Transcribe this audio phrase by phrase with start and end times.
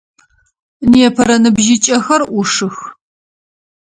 [0.91, 2.75] Непэрэ ныбжьыкӏэхзр ӏушых.